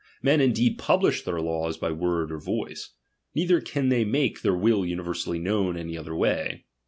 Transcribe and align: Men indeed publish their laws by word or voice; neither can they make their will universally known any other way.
Men 0.23 0.41
indeed 0.41 0.79
publish 0.79 1.21
their 1.21 1.39
laws 1.39 1.77
by 1.77 1.91
word 1.91 2.31
or 2.31 2.39
voice; 2.39 2.89
neither 3.35 3.61
can 3.61 3.89
they 3.89 4.03
make 4.03 4.41
their 4.41 4.55
will 4.57 4.83
universally 4.83 5.37
known 5.37 5.77
any 5.77 5.95
other 5.95 6.15
way. 6.15 6.63